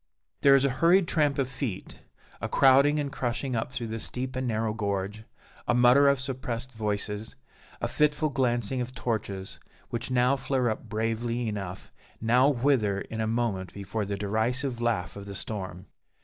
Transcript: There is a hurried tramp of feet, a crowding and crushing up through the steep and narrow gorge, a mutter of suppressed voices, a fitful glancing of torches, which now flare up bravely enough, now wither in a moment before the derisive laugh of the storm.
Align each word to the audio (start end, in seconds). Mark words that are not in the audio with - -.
There 0.41 0.55
is 0.55 0.65
a 0.65 0.69
hurried 0.81 1.07
tramp 1.07 1.37
of 1.37 1.47
feet, 1.47 2.01
a 2.41 2.49
crowding 2.49 2.99
and 2.99 3.11
crushing 3.13 3.55
up 3.55 3.71
through 3.71 3.85
the 3.85 3.99
steep 3.99 4.35
and 4.35 4.47
narrow 4.47 4.73
gorge, 4.73 5.25
a 5.67 5.75
mutter 5.75 6.07
of 6.07 6.19
suppressed 6.19 6.73
voices, 6.73 7.35
a 7.79 7.87
fitful 7.87 8.29
glancing 8.29 8.81
of 8.81 8.95
torches, 8.95 9.59
which 9.89 10.09
now 10.09 10.35
flare 10.35 10.71
up 10.71 10.89
bravely 10.89 11.47
enough, 11.47 11.91
now 12.19 12.49
wither 12.49 13.01
in 13.01 13.21
a 13.21 13.27
moment 13.27 13.75
before 13.75 14.05
the 14.05 14.17
derisive 14.17 14.81
laugh 14.81 15.15
of 15.15 15.27
the 15.27 15.35
storm. 15.35 15.85